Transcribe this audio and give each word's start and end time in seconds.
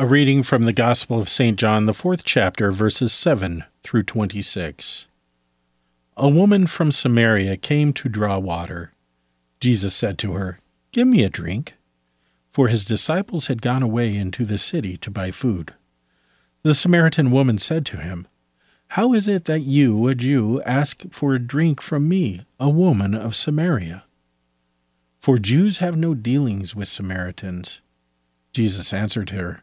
A 0.00 0.06
reading 0.06 0.42
from 0.42 0.64
the 0.64 0.72
Gospel 0.72 1.20
of 1.20 1.28
St. 1.28 1.58
John, 1.58 1.84
the 1.84 1.92
fourth 1.92 2.24
chapter, 2.24 2.72
verses 2.72 3.12
7 3.12 3.64
through 3.82 4.04
26. 4.04 5.06
A 6.16 6.26
woman 6.26 6.66
from 6.66 6.90
Samaria 6.90 7.58
came 7.58 7.92
to 7.92 8.08
draw 8.08 8.38
water. 8.38 8.92
Jesus 9.60 9.94
said 9.94 10.16
to 10.20 10.32
her, 10.32 10.58
Give 10.92 11.06
me 11.06 11.22
a 11.22 11.28
drink. 11.28 11.74
For 12.50 12.68
his 12.68 12.86
disciples 12.86 13.48
had 13.48 13.60
gone 13.60 13.82
away 13.82 14.16
into 14.16 14.46
the 14.46 14.56
city 14.56 14.96
to 14.96 15.10
buy 15.10 15.30
food. 15.30 15.74
The 16.62 16.74
Samaritan 16.74 17.30
woman 17.30 17.58
said 17.58 17.84
to 17.84 17.98
him, 17.98 18.26
How 18.88 19.12
is 19.12 19.28
it 19.28 19.44
that 19.44 19.60
you, 19.60 20.08
a 20.08 20.14
Jew, 20.14 20.62
ask 20.62 21.12
for 21.12 21.34
a 21.34 21.38
drink 21.38 21.82
from 21.82 22.08
me, 22.08 22.46
a 22.58 22.70
woman 22.70 23.14
of 23.14 23.36
Samaria? 23.36 24.04
For 25.20 25.36
Jews 25.38 25.76
have 25.80 25.98
no 25.98 26.14
dealings 26.14 26.74
with 26.74 26.88
Samaritans. 26.88 27.82
Jesus 28.54 28.94
answered 28.94 29.28
her, 29.28 29.62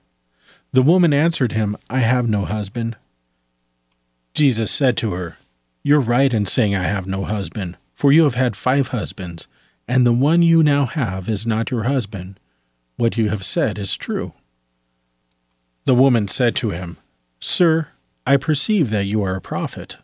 The 0.73 0.81
woman 0.81 1.13
answered 1.13 1.51
him, 1.51 1.75
I 1.89 1.99
have 1.99 2.29
no 2.29 2.45
husband. 2.45 2.95
Jesus 4.33 4.71
said 4.71 4.95
to 4.97 5.11
her, 5.11 5.37
You're 5.83 5.99
right 5.99 6.33
in 6.33 6.45
saying 6.45 6.75
I 6.75 6.83
have 6.83 7.05
no 7.05 7.25
husband, 7.25 7.75
for 7.93 8.13
you 8.13 8.23
have 8.23 8.35
had 8.35 8.55
five 8.55 8.89
husbands, 8.89 9.47
and 9.85 10.05
the 10.05 10.13
one 10.13 10.41
you 10.41 10.63
now 10.63 10.85
have 10.85 11.27
is 11.27 11.45
not 11.45 11.71
your 11.71 11.83
husband. 11.83 12.39
What 12.95 13.17
you 13.17 13.29
have 13.29 13.43
said 13.43 13.77
is 13.77 13.97
true. 13.97 14.33
The 15.85 15.95
woman 15.95 16.29
said 16.29 16.55
to 16.57 16.69
him, 16.69 16.97
Sir, 17.41 17.89
I 18.25 18.37
perceive 18.37 18.91
that 18.91 19.05
you 19.05 19.23
are 19.23 19.35
a 19.35 19.41
prophet. 19.41 19.97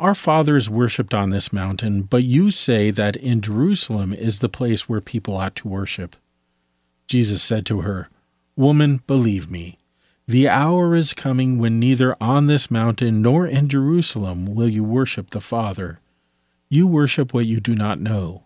Our 0.00 0.14
fathers 0.14 0.70
worshipped 0.70 1.12
on 1.12 1.30
this 1.30 1.52
mountain, 1.52 2.02
but 2.02 2.24
you 2.24 2.50
say 2.50 2.90
that 2.90 3.16
in 3.16 3.42
Jerusalem 3.42 4.14
is 4.14 4.38
the 4.38 4.48
place 4.48 4.88
where 4.88 5.00
people 5.02 5.36
ought 5.36 5.54
to 5.56 5.68
worship. 5.68 6.16
Jesus 7.06 7.42
said 7.42 7.66
to 7.66 7.82
her, 7.82 8.08
Woman, 8.56 9.02
believe 9.06 9.50
me, 9.50 9.78
the 10.28 10.48
hour 10.48 10.94
is 10.94 11.14
coming 11.14 11.58
when 11.58 11.80
neither 11.80 12.16
on 12.20 12.46
this 12.46 12.70
mountain 12.70 13.22
nor 13.22 13.46
in 13.46 13.68
Jerusalem 13.68 14.54
will 14.54 14.68
you 14.68 14.84
worship 14.84 15.30
the 15.30 15.40
Father. 15.40 15.98
You 16.68 16.86
worship 16.86 17.34
what 17.34 17.46
you 17.46 17.60
do 17.60 17.74
not 17.74 18.00
know. 18.00 18.44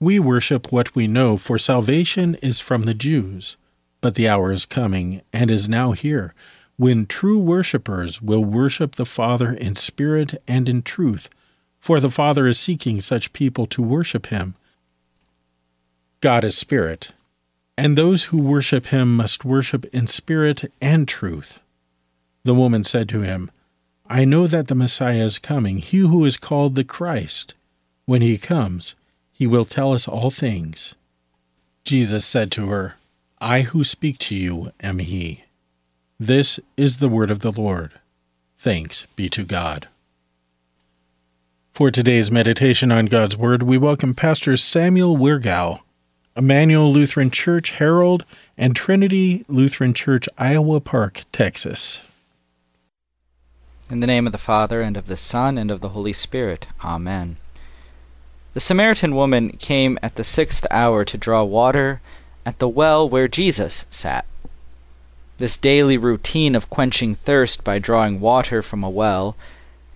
We 0.00 0.18
worship 0.18 0.72
what 0.72 0.94
we 0.96 1.06
know, 1.06 1.36
for 1.36 1.58
salvation 1.58 2.34
is 2.42 2.60
from 2.60 2.82
the 2.82 2.94
Jews. 2.94 3.56
But 4.00 4.16
the 4.16 4.28
hour 4.28 4.52
is 4.52 4.66
coming, 4.66 5.22
and 5.32 5.50
is 5.50 5.68
now 5.68 5.92
here, 5.92 6.34
when 6.76 7.06
true 7.06 7.38
worshippers 7.38 8.20
will 8.20 8.44
worship 8.44 8.96
the 8.96 9.06
Father 9.06 9.52
in 9.52 9.76
spirit 9.76 10.34
and 10.46 10.68
in 10.68 10.82
truth, 10.82 11.30
for 11.78 12.00
the 12.00 12.10
Father 12.10 12.46
is 12.48 12.58
seeking 12.58 13.00
such 13.00 13.32
people 13.32 13.66
to 13.68 13.82
worship 13.82 14.26
him. 14.26 14.54
God 16.20 16.44
is 16.44 16.58
spirit 16.58 17.12
and 17.76 17.96
those 17.96 18.24
who 18.24 18.40
worship 18.40 18.86
him 18.86 19.16
must 19.16 19.44
worship 19.44 19.84
in 19.86 20.06
spirit 20.06 20.64
and 20.80 21.06
truth. 21.06 21.60
The 22.44 22.54
woman 22.54 22.84
said 22.84 23.08
to 23.10 23.20
him, 23.20 23.50
I 24.08 24.24
know 24.24 24.46
that 24.46 24.68
the 24.68 24.74
Messiah 24.74 25.24
is 25.24 25.38
coming, 25.38 25.78
he 25.78 25.98
who 25.98 26.24
is 26.24 26.36
called 26.36 26.74
the 26.74 26.84
Christ. 26.84 27.54
When 28.04 28.22
he 28.22 28.38
comes, 28.38 28.94
he 29.32 29.46
will 29.46 29.64
tell 29.64 29.92
us 29.92 30.06
all 30.06 30.30
things. 30.30 30.94
Jesus 31.84 32.24
said 32.24 32.50
to 32.52 32.68
her, 32.68 32.96
I 33.40 33.62
who 33.62 33.84
speak 33.84 34.18
to 34.20 34.34
you 34.34 34.70
am 34.80 34.98
he. 34.98 35.44
This 36.18 36.58
is 36.76 36.98
the 36.98 37.08
word 37.08 37.30
of 37.30 37.40
the 37.40 37.50
Lord. 37.50 37.92
Thanks 38.56 39.06
be 39.16 39.28
to 39.30 39.44
God. 39.44 39.88
For 41.72 41.90
today's 41.90 42.32
meditation 42.32 42.90
on 42.90 43.04
God's 43.04 43.36
Word, 43.36 43.62
we 43.62 43.76
welcome 43.76 44.14
Pastor 44.14 44.56
Samuel 44.56 45.18
Wirgau. 45.18 45.80
Emmanuel 46.36 46.92
Lutheran 46.92 47.30
Church 47.30 47.70
Harrold, 47.70 48.24
and 48.58 48.76
Trinity 48.76 49.44
Lutheran 49.48 49.94
Church, 49.94 50.28
Iowa 50.36 50.80
Park, 50.80 51.22
Texas. 51.32 52.02
In 53.88 54.00
the 54.00 54.06
name 54.06 54.26
of 54.26 54.32
the 54.32 54.38
Father, 54.38 54.82
and 54.82 54.96
of 54.96 55.06
the 55.06 55.16
Son, 55.16 55.56
and 55.56 55.70
of 55.70 55.80
the 55.80 55.90
Holy 55.90 56.12
Spirit. 56.12 56.66
Amen. 56.84 57.36
The 58.54 58.60
Samaritan 58.60 59.14
woman 59.14 59.50
came 59.50 59.98
at 60.02 60.14
the 60.14 60.24
sixth 60.24 60.66
hour 60.70 61.04
to 61.04 61.18
draw 61.18 61.42
water 61.42 62.00
at 62.44 62.58
the 62.58 62.68
well 62.68 63.08
where 63.08 63.28
Jesus 63.28 63.86
sat. 63.90 64.26
This 65.38 65.56
daily 65.56 65.98
routine 65.98 66.54
of 66.54 66.70
quenching 66.70 67.14
thirst 67.14 67.64
by 67.64 67.78
drawing 67.78 68.20
water 68.20 68.62
from 68.62 68.82
a 68.82 68.90
well 68.90 69.36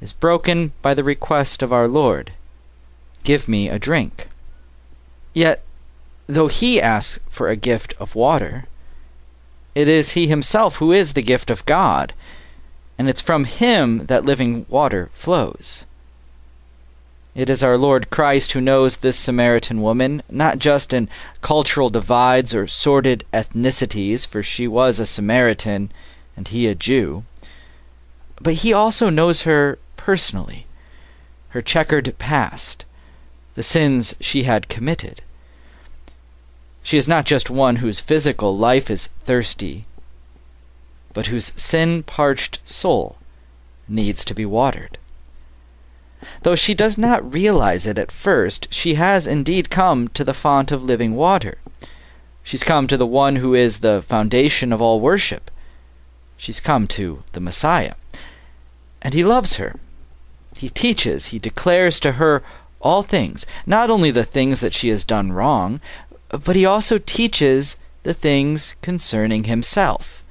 is 0.01 0.13
broken 0.13 0.73
by 0.83 0.95
the 0.95 1.05
request 1.05 1.63
of 1.63 1.73
our 1.73 1.89
Lord 1.89 2.33
Give 3.23 3.49
me 3.49 3.69
a 3.69 3.79
drink. 3.79 4.29
Yet 5.35 5.63
though 6.35 6.49
he 6.49 6.81
asks 6.81 7.19
for 7.29 7.49
a 7.49 7.57
gift 7.57 7.95
of 7.99 8.15
water, 8.15 8.67
it 9.75 9.89
is 9.89 10.13
he 10.13 10.27
himself 10.27 10.77
who 10.77 10.93
is 10.93 11.13
the 11.13 11.23
gift 11.23 11.51
of 11.51 11.67
God, 11.67 12.13
and 12.99 13.09
it's 13.09 13.21
from 13.21 13.45
him 13.45 14.07
that 14.07 14.25
living 14.25 14.67
water 14.69 15.11
flows. 15.13 15.85
It 17.35 17.49
is 17.49 17.63
our 17.63 17.79
Lord 17.79 18.11
Christ 18.11 18.53
who 18.53 18.61
knows 18.61 18.97
this 18.97 19.19
Samaritan 19.19 19.81
woman, 19.81 20.23
not 20.29 20.59
just 20.59 20.93
in 20.93 21.09
cultural 21.41 21.89
divides 21.89 22.55
or 22.55 22.67
sordid 22.67 23.25
ethnicities, 23.33 24.27
for 24.27 24.43
she 24.43 24.67
was 24.67 24.99
a 24.99 25.07
Samaritan 25.07 25.93
and 26.37 26.49
he 26.49 26.67
a 26.67 26.75
Jew, 26.75 27.25
but 28.41 28.55
he 28.55 28.73
also 28.73 29.11
knows 29.11 29.43
her 29.43 29.79
personally, 29.97 30.67
her 31.51 31.63
checkered 31.63 32.17
past, 32.19 32.85
the 33.55 33.63
sins 33.63 34.15
she 34.21 34.43
had 34.43 34.69
committed. 34.69 35.23
She 36.83 36.97
is 36.97 37.09
not 37.09 37.27
just 37.27 37.51
one 37.51 37.77
whose 37.77 38.01
physical 38.01 38.57
life 38.57 38.91
is 38.91 39.09
thirsty, 39.25 39.85
but 41.13 41.27
whose 41.27 41.53
sin 41.57 42.03
parched 42.03 42.61
soul 42.65 43.17
needs 43.89 44.25
to 44.25 44.35
be 44.35 44.47
watered. 44.47 44.99
Though 46.43 46.57
she 46.57 46.75
does 46.75 46.99
not 46.99 47.33
realize 47.33 47.87
it 47.87 47.99
at 47.99 48.13
first, 48.13 48.69
she 48.73 48.95
has 48.95 49.27
indeed 49.27 49.71
come 49.71 50.09
to 50.09 50.25
the 50.25 50.35
font 50.35 50.71
of 50.71 50.83
living 50.83 51.15
water. 51.15 51.59
She's 52.43 52.65
come 52.65 52.87
to 52.87 52.97
the 52.97 53.07
one 53.07 53.37
who 53.37 53.55
is 53.55 53.79
the 53.79 54.03
foundation 54.07 54.73
of 54.73 54.81
all 54.81 55.01
worship. 55.01 55.51
She's 56.37 56.61
come 56.61 56.87
to 56.89 57.23
the 57.33 57.41
Messiah. 57.41 57.95
And 59.03 59.15
he 59.15 59.25
loves 59.25 59.57
her. 59.57 59.77
He 60.57 60.69
teaches, 60.69 61.27
he 61.27 61.39
declares 61.39 62.01
to 62.01 62.13
her 62.13 62.43
all 62.81 63.03
things, 63.03 63.47
not 63.67 63.91
only 63.91 64.11
the 64.11 64.25
things 64.25 64.61
that 64.61 64.75
she 64.75 64.89
has 64.89 65.05
done 65.05 65.33
wrong, 65.33 65.81
but 66.31 66.57
he 66.57 66.65
also 66.65 66.99
teaches 66.99 67.77
the 68.03 68.15
things 68.15 68.75
concerning 68.83 69.45
himself, 69.45 70.25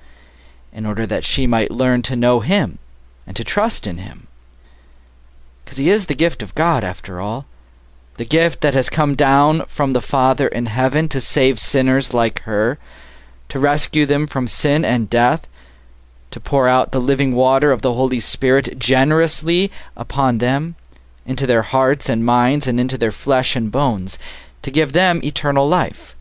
in 0.72 0.86
order 0.86 1.06
that 1.06 1.26
she 1.26 1.46
might 1.46 1.72
learn 1.72 2.02
to 2.04 2.16
know 2.16 2.40
him 2.40 2.80
and 3.28 3.36
to 3.36 3.44
trust 3.44 3.86
in 3.86 3.98
him. 3.98 4.28
Because 5.64 5.78
he 5.78 5.90
is 5.90 6.06
the 6.06 6.16
gift 6.16 6.42
of 6.42 6.56
God, 6.56 6.84
after 6.84 7.20
all, 7.20 7.46
the 8.18 8.26
gift 8.26 8.62
that 8.62 8.74
has 8.74 8.90
come 8.90 9.16
down 9.16 9.66
from 9.66 9.94
the 9.94 10.02
Father 10.02 10.48
in 10.48 10.66
heaven 10.66 11.08
to 11.10 11.22
save 11.22 11.60
sinners 11.60 12.14
like 12.14 12.42
her, 12.42 12.80
to 13.50 13.60
rescue 13.60 14.06
them 14.06 14.28
from 14.28 14.48
sin 14.48 14.84
and 14.84 15.10
death, 15.10 15.48
to 16.32 16.40
pour 16.40 16.68
out 16.68 16.92
the 16.92 17.00
living 17.00 17.34
water 17.34 17.72
of 17.72 17.82
the 17.82 17.94
Holy 17.94 18.20
Spirit 18.20 18.78
generously 18.78 19.72
upon 19.96 20.38
them, 20.38 20.76
into 21.26 21.46
their 21.46 21.62
hearts 21.62 22.10
and 22.10 22.26
minds, 22.26 22.68
and 22.68 22.80
into 22.80 22.98
their 22.98 23.12
flesh 23.12 23.56
and 23.56 23.72
bones 23.72 24.18
to 24.62 24.72
give 24.72 24.94
them 24.94 25.22
eternal 25.24 25.68
life. 25.68 26.16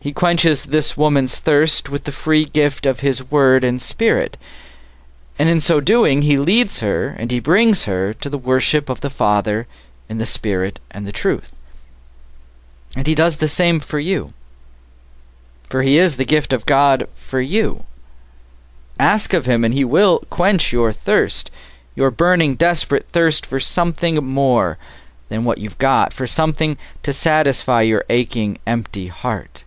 He 0.00 0.12
quenches 0.12 0.64
this 0.64 0.96
woman's 0.96 1.38
thirst 1.38 1.88
with 1.88 2.04
the 2.04 2.12
free 2.12 2.44
gift 2.44 2.84
of 2.84 3.00
his 3.00 3.30
word 3.30 3.64
and 3.64 3.80
spirit, 3.80 4.36
And 5.38 5.48
in 5.48 5.60
so 5.60 5.80
doing, 5.80 6.22
he 6.22 6.36
leads 6.36 6.80
her 6.80 7.08
and 7.18 7.30
he 7.30 7.40
brings 7.40 7.84
her 7.84 8.12
to 8.14 8.28
the 8.28 8.38
worship 8.38 8.88
of 8.88 9.00
the 9.00 9.10
Father 9.10 9.66
in 10.08 10.18
the 10.18 10.26
Spirit 10.26 10.78
and 10.90 11.06
the 11.06 11.12
truth. 11.12 11.52
And 12.94 13.06
he 13.06 13.14
does 13.14 13.36
the 13.36 13.48
same 13.48 13.80
for 13.80 13.98
you. 13.98 14.32
For 15.68 15.82
he 15.82 15.98
is 15.98 16.16
the 16.16 16.24
gift 16.24 16.52
of 16.52 16.66
God 16.66 17.08
for 17.14 17.40
you. 17.40 17.84
Ask 19.00 19.32
of 19.34 19.46
him, 19.46 19.64
and 19.64 19.74
he 19.74 19.84
will 19.84 20.20
quench 20.30 20.72
your 20.72 20.92
thirst, 20.92 21.50
your 21.96 22.10
burning, 22.10 22.54
desperate 22.54 23.06
thirst 23.10 23.44
for 23.44 23.58
something 23.58 24.24
more 24.24 24.78
than 25.28 25.44
what 25.44 25.58
you've 25.58 25.78
got, 25.78 26.12
for 26.12 26.26
something 26.26 26.76
to 27.02 27.12
satisfy 27.12 27.82
your 27.82 28.04
aching, 28.08 28.58
empty 28.66 29.08
heart. 29.08 29.64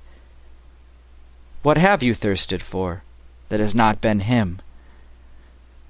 What 1.63 1.77
have 1.77 2.03
you 2.03 2.13
thirsted 2.13 2.61
for 2.61 3.03
that 3.49 3.59
has 3.59 3.75
not 3.75 3.99
been 3.99 4.21
him? 4.21 4.61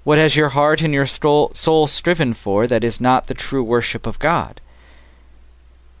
What 0.04 0.18
has 0.18 0.36
your 0.36 0.50
heart 0.50 0.80
and 0.80 0.94
your 0.94 1.06
soul 1.06 1.86
striven 1.86 2.32
for 2.32 2.66
that 2.66 2.82
is 2.82 3.00
not 3.00 3.26
the 3.26 3.34
true 3.34 3.62
worship 3.62 4.06
of 4.06 4.18
God? 4.18 4.60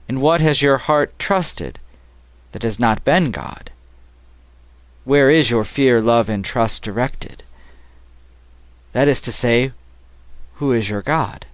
And 0.08 0.22
what 0.22 0.40
has 0.40 0.62
your 0.62 0.78
heart 0.78 1.18
trusted 1.18 1.78
that 2.52 2.62
has 2.62 2.80
not 2.80 3.04
been 3.04 3.30
God? 3.30 3.70
Where 5.04 5.30
is 5.30 5.50
your 5.50 5.64
fear, 5.64 6.00
love, 6.00 6.30
and 6.30 6.44
trust 6.44 6.82
directed? 6.82 7.42
That 8.92 9.08
is 9.08 9.20
to 9.20 9.32
say, 9.32 9.72
who 10.54 10.72
is 10.72 10.88
your 10.88 11.02
God? 11.02 11.44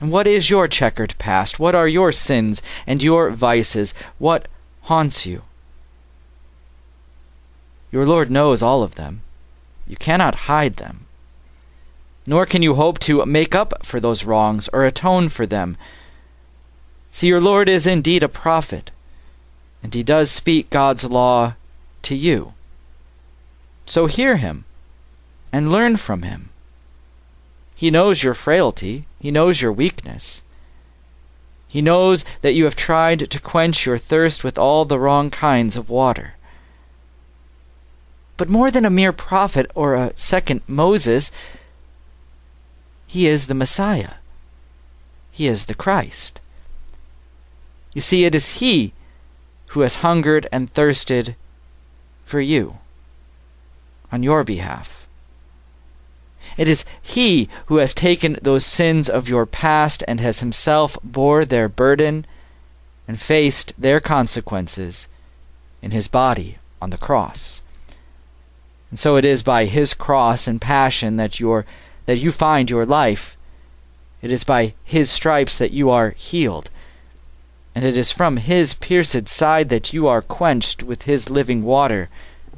And 0.00 0.10
what 0.10 0.26
is 0.26 0.50
your 0.50 0.68
checkered 0.68 1.14
past? 1.18 1.58
What 1.58 1.74
are 1.74 1.88
your 1.88 2.12
sins 2.12 2.62
and 2.86 3.02
your 3.02 3.30
vices? 3.30 3.94
What 4.18 4.48
haunts 4.82 5.24
you? 5.24 5.42
Your 7.90 8.04
Lord 8.04 8.30
knows 8.30 8.62
all 8.62 8.82
of 8.82 8.96
them. 8.96 9.22
You 9.86 9.96
cannot 9.96 10.46
hide 10.50 10.76
them. 10.76 11.06
Nor 12.26 12.44
can 12.44 12.62
you 12.62 12.74
hope 12.74 12.98
to 13.00 13.24
make 13.24 13.54
up 13.54 13.86
for 13.86 14.00
those 14.00 14.24
wrongs 14.24 14.68
or 14.72 14.84
atone 14.84 15.28
for 15.28 15.46
them. 15.46 15.76
See, 17.10 17.28
your 17.28 17.40
Lord 17.40 17.68
is 17.68 17.86
indeed 17.86 18.22
a 18.22 18.28
prophet, 18.28 18.90
and 19.82 19.94
he 19.94 20.02
does 20.02 20.30
speak 20.30 20.68
God's 20.68 21.04
law 21.04 21.54
to 22.02 22.16
you. 22.16 22.52
So 23.86 24.06
hear 24.06 24.36
him 24.36 24.64
and 25.52 25.72
learn 25.72 25.96
from 25.96 26.22
him. 26.22 26.50
He 27.76 27.90
knows 27.90 28.22
your 28.22 28.32
frailty, 28.32 29.06
he 29.20 29.30
knows 29.30 29.60
your 29.60 29.72
weakness. 29.72 30.42
He 31.68 31.82
knows 31.82 32.24
that 32.40 32.54
you 32.54 32.64
have 32.64 32.74
tried 32.74 33.30
to 33.30 33.40
quench 33.40 33.84
your 33.84 33.98
thirst 33.98 34.42
with 34.42 34.56
all 34.56 34.86
the 34.86 34.98
wrong 34.98 35.28
kinds 35.28 35.76
of 35.76 35.90
water. 35.90 36.36
But 38.38 38.48
more 38.48 38.70
than 38.70 38.86
a 38.86 38.90
mere 38.90 39.12
prophet 39.12 39.70
or 39.74 39.94
a 39.94 40.12
second 40.16 40.62
Moses, 40.66 41.30
he 43.06 43.26
is 43.26 43.46
the 43.46 43.54
Messiah. 43.54 44.14
He 45.30 45.46
is 45.46 45.66
the 45.66 45.74
Christ. 45.74 46.40
You 47.92 48.00
see, 48.00 48.24
it 48.24 48.34
is 48.34 48.60
he 48.60 48.94
who 49.68 49.80
has 49.80 49.96
hungered 49.96 50.46
and 50.50 50.72
thirsted 50.72 51.36
for 52.24 52.40
you 52.40 52.78
on 54.10 54.22
your 54.22 54.44
behalf. 54.44 55.05
It 56.56 56.68
is 56.68 56.84
He 57.00 57.48
who 57.66 57.76
has 57.76 57.94
taken 57.94 58.38
those 58.42 58.64
sins 58.64 59.08
of 59.08 59.28
your 59.28 59.46
past 59.46 60.02
and 60.08 60.20
has 60.20 60.40
Himself 60.40 60.98
bore 61.02 61.44
their 61.44 61.68
burden 61.68 62.26
and 63.06 63.20
faced 63.20 63.72
their 63.78 64.00
consequences 64.00 65.06
in 65.82 65.90
His 65.90 66.08
body 66.08 66.58
on 66.80 66.90
the 66.90 66.98
cross. 66.98 67.62
And 68.90 68.98
so 68.98 69.16
it 69.16 69.24
is 69.24 69.42
by 69.42 69.66
His 69.66 69.94
cross 69.94 70.46
and 70.46 70.60
passion 70.60 71.16
that, 71.16 71.40
you 71.40 71.64
that 72.06 72.18
you 72.18 72.32
find 72.32 72.70
your 72.70 72.86
life. 72.86 73.36
It 74.22 74.30
is 74.30 74.44
by 74.44 74.74
His 74.84 75.10
stripes 75.10 75.58
that 75.58 75.72
you 75.72 75.90
are 75.90 76.10
healed 76.10 76.70
and 77.76 77.84
it 77.84 77.98
is 77.98 78.10
from 78.10 78.38
his 78.38 78.72
pierced 78.72 79.28
side 79.28 79.68
that 79.68 79.92
you 79.92 80.06
are 80.06 80.22
quenched 80.22 80.82
with 80.82 81.02
his 81.02 81.28
living 81.28 81.62
water 81.62 82.08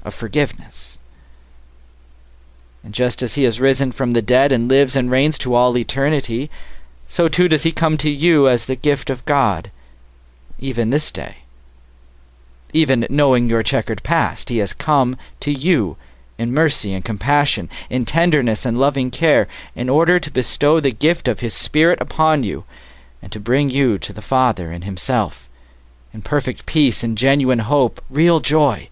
of 0.05 0.15
forgiveness. 0.15 0.97
And 2.89 2.95
just 2.95 3.23
as 3.23 3.35
he 3.35 3.43
has 3.43 3.61
risen 3.61 3.93
from 3.93 4.13
the 4.13 4.23
dead 4.23 4.51
and 4.51 4.67
lives 4.67 4.97
and 4.97 5.11
reigns 5.11 5.37
to 5.41 5.55
all 5.55 5.77
eternity, 5.77 6.51
so 7.07 7.29
too 7.29 7.47
does 7.47 7.65
he 7.65 7.71
come 7.71 7.99
to 7.99 8.09
you 8.09 8.49
as 8.49 8.65
the 8.65 8.77
gift 8.77 9.11
of 9.11 9.27
God, 9.27 9.71
even 10.59 10.89
this 10.89 11.11
day. 11.11 11.41
Even 12.73 13.07
knowing 13.11 13.47
your 13.47 13.63
checkered 13.63 14.03
past, 14.03 14.49
he 14.49 14.57
has 14.57 14.73
come 14.73 15.19
to 15.41 15.53
you 15.53 15.99
in 16.39 16.51
mercy 16.51 16.95
and 16.95 17.05
compassion, 17.05 17.69
in 17.91 18.07
tenderness 18.07 18.65
and 18.65 18.81
loving 18.81 19.11
care, 19.11 19.49
in 19.77 19.91
order 19.91 20.19
to 20.19 20.31
bestow 20.31 20.81
the 20.81 20.91
gift 20.91 21.29
of 21.29 21.41
his 21.41 21.53
Spirit 21.53 22.01
upon 22.01 22.43
you 22.43 22.65
and 23.21 23.31
to 23.33 23.39
bring 23.39 23.69
you 23.69 23.99
to 23.99 24.15
the 24.15 24.23
Father 24.23 24.73
in 24.73 24.81
Himself, 24.81 25.47
in 26.15 26.23
perfect 26.23 26.65
peace 26.65 27.05
and 27.05 27.19
genuine 27.19 27.59
hope, 27.59 28.03
real 28.09 28.41
joy, 28.41 28.89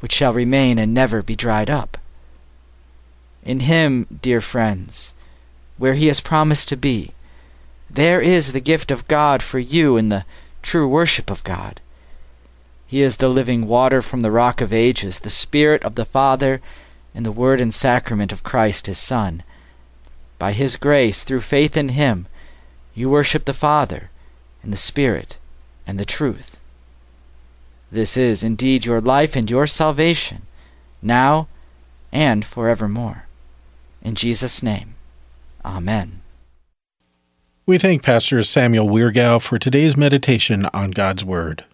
which 0.00 0.10
shall 0.10 0.32
remain 0.32 0.76
and 0.76 0.92
never 0.92 1.22
be 1.22 1.36
dried 1.36 1.70
up. 1.70 1.98
In 3.44 3.60
Him, 3.60 4.06
dear 4.22 4.40
friends, 4.40 5.12
where 5.76 5.94
He 5.94 6.06
has 6.06 6.20
promised 6.20 6.68
to 6.68 6.76
be, 6.76 7.12
there 7.90 8.20
is 8.20 8.52
the 8.52 8.60
gift 8.60 8.90
of 8.90 9.08
God 9.08 9.42
for 9.42 9.58
you 9.58 9.96
in 9.96 10.08
the 10.08 10.24
true 10.62 10.88
worship 10.88 11.30
of 11.30 11.44
God. 11.44 11.80
He 12.86 13.02
is 13.02 13.16
the 13.16 13.28
living 13.28 13.66
water 13.66 14.00
from 14.00 14.20
the 14.20 14.30
rock 14.30 14.60
of 14.60 14.72
ages, 14.72 15.20
the 15.20 15.30
Spirit 15.30 15.82
of 15.82 15.94
the 15.96 16.04
Father, 16.04 16.60
and 17.14 17.26
the 17.26 17.32
Word 17.32 17.60
and 17.60 17.74
sacrament 17.74 18.32
of 18.32 18.42
Christ 18.42 18.86
His 18.86 18.98
Son. 18.98 19.42
By 20.38 20.52
His 20.52 20.76
grace, 20.76 21.24
through 21.24 21.40
faith 21.40 21.76
in 21.76 21.90
Him, 21.90 22.26
you 22.94 23.10
worship 23.10 23.44
the 23.44 23.54
Father, 23.54 24.10
and 24.62 24.72
the 24.72 24.78
Spirit, 24.78 25.36
and 25.86 25.98
the 25.98 26.04
truth. 26.04 26.58
This 27.90 28.16
is 28.16 28.42
indeed 28.42 28.84
your 28.84 29.00
life 29.00 29.34
and 29.34 29.50
your 29.50 29.66
salvation, 29.66 30.42
now 31.02 31.48
and 32.12 32.44
forevermore. 32.44 33.24
In 34.02 34.14
Jesus' 34.14 34.62
name, 34.62 34.94
Amen. 35.64 36.20
We 37.64 37.78
thank 37.78 38.02
Pastor 38.02 38.42
Samuel 38.42 38.88
Weirgau 38.88 39.40
for 39.40 39.58
today's 39.58 39.96
meditation 39.96 40.66
on 40.74 40.90
God's 40.90 41.24
Word. 41.24 41.64